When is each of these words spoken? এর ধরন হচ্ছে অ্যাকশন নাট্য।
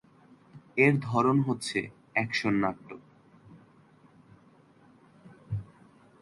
এর 0.77 0.93
ধরন 1.01 1.37
হচ্ছে 1.41 1.79
অ্যাকশন 2.13 2.53
নাট্য। 2.61 2.89